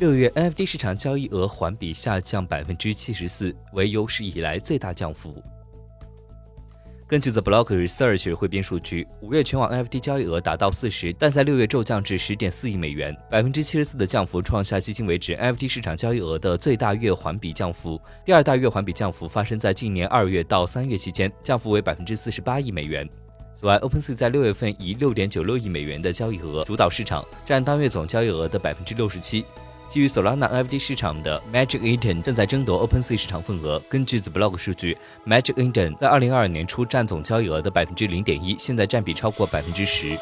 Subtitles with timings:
[0.00, 5.44] 六月 NFT 市场交易额环比下降百分之七十四，为有史以来最大降幅。
[7.06, 18.00] 根据 The Block Research 汇编数据，五月全网 NFT 交易额达到四十，但在六月骤降至十点四亿美元，百分之七十四的降幅创下迄今为止 NFT 市场交易额的最大月环比降幅。
[18.24, 23.06] 第二大月环比降幅发生在今年二月到三月期间，降幅为百分之四十八亿美元。
[23.54, 29.44] 此外，OpenSea 在六月份以六点九六亿美元的交易额主导市场，占当月总交易额的百分之六十七。
[29.90, 33.82] 基于 Solana NFT 市场的 Magic Eden 正在争夺 OpenSea 市场份额。
[33.88, 40.16] 根据 zblock 数据，Magic Eden 在二零二二年初占总交易额的百分之零点一，现在占比超过百分之十。